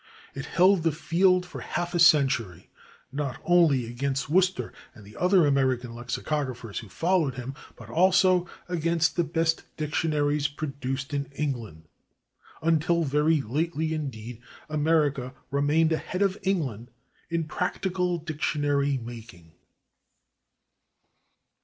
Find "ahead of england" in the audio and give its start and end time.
15.91-16.89